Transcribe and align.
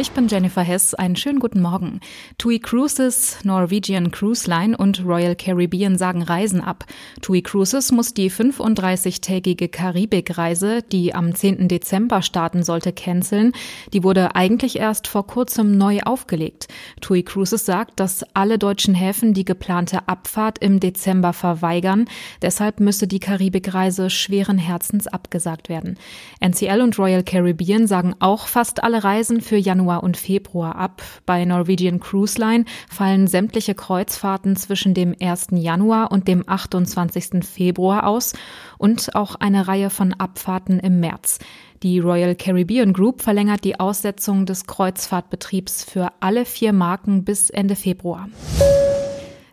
Ich 0.00 0.12
bin 0.12 0.28
Jennifer 0.28 0.62
Hess. 0.62 0.94
Einen 0.94 1.14
schönen 1.14 1.40
guten 1.40 1.60
Morgen. 1.60 2.00
TUI 2.38 2.58
Cruises, 2.58 3.36
Norwegian 3.44 4.10
Cruise 4.10 4.48
Line 4.48 4.74
und 4.74 5.04
Royal 5.04 5.36
Caribbean 5.36 5.98
sagen 5.98 6.22
Reisen 6.22 6.62
ab. 6.62 6.86
TUI 7.20 7.42
Cruises 7.42 7.92
muss 7.92 8.14
die 8.14 8.30
35-tägige 8.30 9.68
Karibikreise, 9.68 10.80
die 10.80 11.14
am 11.14 11.34
10. 11.34 11.68
Dezember 11.68 12.22
starten 12.22 12.62
sollte, 12.62 12.94
canceln. 12.94 13.52
Die 13.92 14.02
wurde 14.02 14.34
eigentlich 14.34 14.78
erst 14.78 15.06
vor 15.06 15.26
kurzem 15.26 15.76
neu 15.76 16.00
aufgelegt. 16.00 16.68
TUI 17.02 17.22
Cruises 17.22 17.66
sagt, 17.66 18.00
dass 18.00 18.24
alle 18.32 18.56
deutschen 18.56 18.94
Häfen 18.94 19.34
die 19.34 19.44
geplante 19.44 20.08
Abfahrt 20.08 20.60
im 20.60 20.80
Dezember 20.80 21.34
verweigern. 21.34 22.06
Deshalb 22.40 22.80
müsse 22.80 23.06
die 23.06 23.20
Karibikreise 23.20 24.08
schweren 24.08 24.56
Herzens 24.56 25.06
abgesagt 25.06 25.68
werden. 25.68 25.98
NCL 26.40 26.80
und 26.80 26.98
Royal 26.98 27.22
Caribbean 27.22 27.86
sagen 27.86 28.14
auch 28.18 28.46
fast 28.46 28.82
alle 28.82 29.04
Reisen 29.04 29.42
für 29.42 29.58
Januar 29.58 29.89
Januar 29.90 30.02
und 30.04 30.16
Februar 30.16 30.76
ab. 30.76 31.02
Bei 31.26 31.44
Norwegian 31.44 31.98
Cruise 31.98 32.38
Line 32.38 32.64
fallen 32.88 33.26
sämtliche 33.26 33.74
Kreuzfahrten 33.74 34.54
zwischen 34.54 34.94
dem 34.94 35.16
1. 35.20 35.48
Januar 35.52 36.12
und 36.12 36.28
dem 36.28 36.44
28. 36.46 37.44
Februar 37.44 38.06
aus 38.06 38.34
und 38.78 39.14
auch 39.16 39.34
eine 39.34 39.66
Reihe 39.66 39.90
von 39.90 40.12
Abfahrten 40.12 40.78
im 40.78 41.00
März. 41.00 41.40
Die 41.82 41.98
Royal 41.98 42.36
Caribbean 42.36 42.92
Group 42.92 43.22
verlängert 43.22 43.64
die 43.64 43.80
Aussetzung 43.80 44.46
des 44.46 44.66
Kreuzfahrtbetriebs 44.66 45.82
für 45.84 46.12
alle 46.20 46.44
vier 46.44 46.72
Marken 46.72 47.24
bis 47.24 47.50
Ende 47.50 47.74
Februar. 47.74 48.28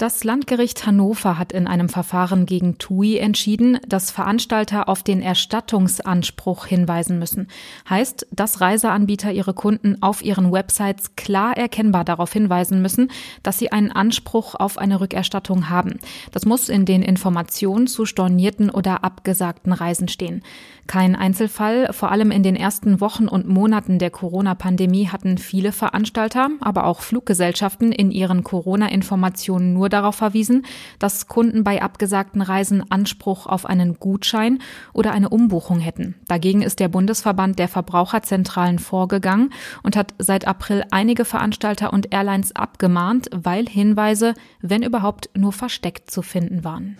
Das 0.00 0.24
Landgericht 0.24 0.86
Hannover 0.86 1.38
hat 1.38 1.52
in 1.52 1.66
einem 1.66 1.90
Verfahren 1.90 2.46
gegen 2.46 2.78
TUI 2.78 3.18
entschieden, 3.18 3.78
dass 3.86 4.10
Veranstalter 4.10 4.88
auf 4.88 5.02
den 5.02 5.20
Erstattungsanspruch 5.20 6.64
hinweisen 6.64 7.18
müssen. 7.18 7.48
Heißt, 7.86 8.26
dass 8.32 8.62
Reiseanbieter 8.62 9.30
ihre 9.30 9.52
Kunden 9.52 10.02
auf 10.02 10.24
ihren 10.24 10.52
Websites 10.52 11.16
klar 11.16 11.54
erkennbar 11.54 12.06
darauf 12.06 12.32
hinweisen 12.32 12.80
müssen, 12.80 13.10
dass 13.42 13.58
sie 13.58 13.72
einen 13.72 13.92
Anspruch 13.92 14.54
auf 14.54 14.78
eine 14.78 15.02
Rückerstattung 15.02 15.68
haben. 15.68 15.98
Das 16.32 16.46
muss 16.46 16.70
in 16.70 16.86
den 16.86 17.02
Informationen 17.02 17.86
zu 17.86 18.06
stornierten 18.06 18.70
oder 18.70 19.04
abgesagten 19.04 19.74
Reisen 19.74 20.08
stehen. 20.08 20.42
Kein 20.86 21.14
Einzelfall, 21.14 21.92
vor 21.92 22.10
allem 22.10 22.30
in 22.30 22.42
den 22.42 22.56
ersten 22.56 23.02
Wochen 23.02 23.28
und 23.28 23.46
Monaten 23.46 23.98
der 23.98 24.10
Corona-Pandemie 24.10 25.08
hatten 25.08 25.36
viele 25.36 25.72
Veranstalter, 25.72 26.48
aber 26.60 26.84
auch 26.84 27.02
Fluggesellschaften 27.02 27.92
in 27.92 28.10
ihren 28.10 28.42
Corona-Informationen 28.42 29.74
nur 29.74 29.89
darauf 29.90 30.16
verwiesen, 30.16 30.64
dass 30.98 31.28
Kunden 31.28 31.64
bei 31.64 31.82
abgesagten 31.82 32.42
Reisen 32.42 32.90
Anspruch 32.90 33.46
auf 33.46 33.66
einen 33.66 33.98
Gutschein 33.98 34.60
oder 34.92 35.12
eine 35.12 35.28
Umbuchung 35.28 35.80
hätten. 35.80 36.14
Dagegen 36.28 36.62
ist 36.62 36.80
der 36.80 36.88
Bundesverband 36.88 37.58
der 37.58 37.68
Verbraucherzentralen 37.68 38.78
vorgegangen 38.78 39.52
und 39.82 39.96
hat 39.96 40.14
seit 40.18 40.46
April 40.46 40.84
einige 40.90 41.24
Veranstalter 41.24 41.92
und 41.92 42.12
Airlines 42.12 42.54
abgemahnt, 42.54 43.28
weil 43.34 43.68
Hinweise, 43.68 44.34
wenn 44.60 44.82
überhaupt, 44.82 45.30
nur 45.36 45.52
versteckt 45.52 46.10
zu 46.10 46.22
finden 46.22 46.64
waren. 46.64 46.96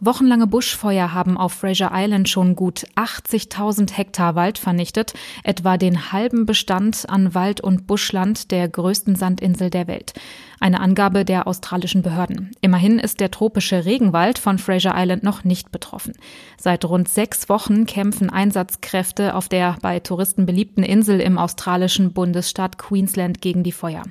Wochenlange 0.00 0.46
Buschfeuer 0.46 1.12
haben 1.12 1.36
auf 1.36 1.52
Fraser 1.52 1.90
Island 1.92 2.28
schon 2.28 2.54
gut 2.54 2.86
80.000 2.94 3.92
Hektar 3.92 4.36
Wald 4.36 4.58
vernichtet, 4.58 5.12
etwa 5.42 5.76
den 5.76 6.12
halben 6.12 6.46
Bestand 6.46 7.08
an 7.08 7.34
Wald- 7.34 7.60
und 7.60 7.88
Buschland 7.88 8.52
der 8.52 8.68
größten 8.68 9.16
Sandinsel 9.16 9.70
der 9.70 9.88
Welt. 9.88 10.14
Eine 10.60 10.80
Angabe 10.80 11.24
der 11.24 11.48
australischen 11.48 12.02
Behörden. 12.02 12.52
Immerhin 12.60 13.00
ist 13.00 13.18
der 13.18 13.32
tropische 13.32 13.84
Regenwald 13.84 14.38
von 14.38 14.58
Fraser 14.58 14.94
Island 14.96 15.24
noch 15.24 15.42
nicht 15.42 15.72
betroffen. 15.72 16.12
Seit 16.56 16.84
rund 16.84 17.08
sechs 17.08 17.48
Wochen 17.48 17.84
kämpfen 17.86 18.30
Einsatzkräfte 18.30 19.34
auf 19.34 19.48
der 19.48 19.78
bei 19.82 19.98
Touristen 19.98 20.46
beliebten 20.46 20.84
Insel 20.84 21.20
im 21.20 21.38
australischen 21.38 22.12
Bundesstaat 22.12 22.78
Queensland 22.78 23.40
gegen 23.40 23.64
die 23.64 23.72
Feuer. 23.72 24.04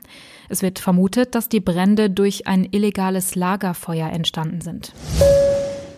Es 0.49 0.61
wird 0.61 0.79
vermutet, 0.79 1.33
dass 1.33 1.47
die 1.47 1.61
Brände 1.61 2.09
durch 2.09 2.45
ein 2.45 2.67
illegales 2.71 3.35
Lagerfeuer 3.35 4.09
entstanden 4.09 4.59
sind. 4.59 4.93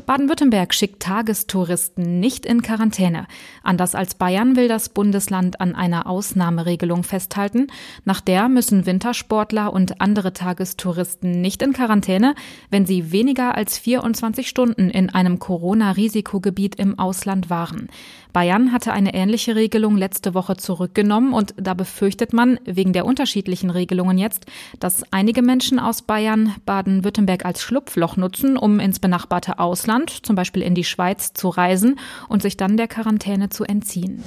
Baden-Württemberg 0.10 0.74
schickt 0.74 1.04
Tagestouristen 1.04 2.20
nicht 2.20 2.44
in 2.44 2.64
Quarantäne. 2.64 3.28
Anders 3.62 3.94
als 3.94 4.16
Bayern 4.16 4.56
will 4.56 4.68
das 4.68 4.90
Bundesland 4.90 5.62
an 5.62 5.76
einer 5.76 6.08
Ausnahmeregelung 6.08 7.04
festhalten. 7.04 7.68
Nach 8.06 8.20
der 8.20 8.50
müssen 8.50 8.88
Wintersportler 8.88 9.72
und 9.72 10.02
andere 10.02 10.34
Tagestouristen 10.34 11.42
nicht 11.42 11.62
in 11.62 11.74
Quarantäne, 11.74 12.34
wenn 12.72 12.88
sie 12.88 13.12
weniger 13.12 13.54
als 13.54 13.78
24 13.78 14.50
Stunden 14.50 14.90
in 14.90 15.12
einem 15.12 15.38
Corona-Risikogebiet 15.38 16.74
im 16.74 16.98
Ausland 16.98 17.52
waren. 17.52 17.88
Bayern 18.34 18.72
hatte 18.72 18.94
eine 18.94 19.14
ähnliche 19.14 19.56
Regelung 19.56 19.96
letzte 19.96 20.34
Woche 20.34 20.56
zurückgenommen 20.58 21.34
und 21.34 21.54
da 21.58 21.76
befürchtet 21.76 22.34
man 22.34 22.60
wegen 22.66 22.94
der 22.94 23.06
unterschiedlichen 23.06 23.70
Regelungen 23.70 24.18
jetzt, 24.18 24.48
dass 24.80 25.04
einige 25.12 25.44
Menschen 25.44 25.80
aus 25.80 26.02
Bayern 26.04 26.56
Baden-Württemberg 26.66 27.46
als 27.46 27.62
Schlupfloch 27.62 28.18
nutzen, 28.18 28.58
um 28.58 28.80
ins 28.80 29.00
benachbarte 29.00 29.60
Ausland 29.60 29.99
Ausland, 30.00 30.26
zum 30.26 30.36
Beispiel 30.36 30.62
in 30.62 30.76
die 30.76 30.84
Schweiz, 30.84 31.34
zu 31.34 31.50
reisen 31.50 32.00
und 32.28 32.42
sich 32.42 32.58
dann 32.58 32.78
der 32.78 32.88
Quarantäne 32.88 33.50
zu 33.50 33.64
entziehen. 33.64 34.24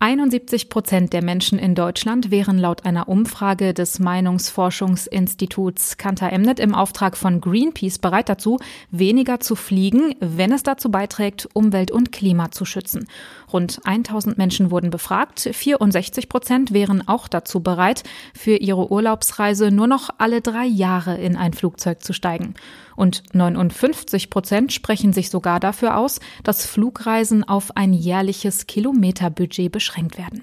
71 0.00 0.68
Prozent 0.68 1.12
der 1.12 1.24
Menschen 1.24 1.58
in 1.58 1.74
Deutschland 1.74 2.30
wären 2.30 2.56
laut 2.56 2.84
einer 2.84 3.08
Umfrage 3.08 3.74
des 3.74 3.98
Meinungsforschungsinstituts 3.98 5.96
Kantar 5.96 6.32
Emnet 6.32 6.60
im 6.60 6.72
Auftrag 6.72 7.16
von 7.16 7.40
Greenpeace 7.40 7.98
bereit 7.98 8.28
dazu, 8.28 8.60
weniger 8.92 9.40
zu 9.40 9.56
fliegen, 9.56 10.14
wenn 10.20 10.52
es 10.52 10.62
dazu 10.62 10.92
beiträgt, 10.92 11.48
Umwelt 11.52 11.90
und 11.90 12.12
Klima 12.12 12.52
zu 12.52 12.64
schützen. 12.64 13.08
Rund 13.52 13.80
1000 13.82 14.38
Menschen 14.38 14.70
wurden 14.70 14.90
befragt. 14.90 15.40
64 15.52 16.28
Prozent 16.28 16.72
wären 16.72 17.08
auch 17.08 17.26
dazu 17.26 17.58
bereit, 17.58 18.04
für 18.34 18.54
ihre 18.54 18.92
Urlaubsreise 18.92 19.72
nur 19.72 19.88
noch 19.88 20.10
alle 20.18 20.42
drei 20.42 20.66
Jahre 20.66 21.18
in 21.18 21.34
ein 21.34 21.54
Flugzeug 21.54 22.04
zu 22.04 22.12
steigen. 22.12 22.54
Und 22.94 23.22
59 23.32 24.28
Prozent 24.28 24.72
sprechen 24.72 25.12
sich 25.12 25.30
sogar 25.30 25.60
dafür 25.60 25.96
aus, 25.96 26.18
dass 26.42 26.66
Flugreisen 26.66 27.42
auf 27.42 27.76
ein 27.76 27.92
jährliches 27.92 28.66
Kilometerbudget 28.66 29.70
beschränkt 29.88 30.18
werden. 30.18 30.42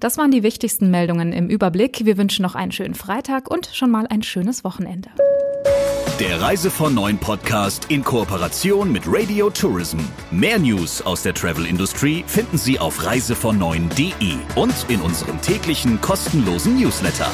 Das 0.00 0.18
waren 0.18 0.30
die 0.30 0.42
wichtigsten 0.42 0.90
Meldungen 0.90 1.32
im 1.32 1.48
Überblick. 1.48 2.04
Wir 2.04 2.16
wünschen 2.16 2.42
noch 2.42 2.54
einen 2.54 2.72
schönen 2.72 2.94
Freitag 2.94 3.50
und 3.50 3.70
schon 3.72 3.90
mal 3.90 4.06
ein 4.06 4.22
schönes 4.22 4.64
Wochenende. 4.64 5.10
Der 6.20 6.40
Reise 6.40 6.70
von 6.70 6.94
Neuen 6.94 7.18
Podcast 7.18 7.86
in 7.88 8.04
Kooperation 8.04 8.92
mit 8.92 9.02
Radio 9.06 9.50
Tourism. 9.50 9.98
Mehr 10.30 10.60
News 10.60 11.02
aus 11.02 11.22
der 11.22 11.34
Travel 11.34 11.66
Industry 11.66 12.22
finden 12.28 12.56
Sie 12.56 12.78
auf 12.78 13.04
reisevon 13.04 13.58
und 14.54 14.86
in 14.88 15.00
unserem 15.00 15.40
täglichen 15.40 16.00
kostenlosen 16.00 16.78
Newsletter. 16.78 17.28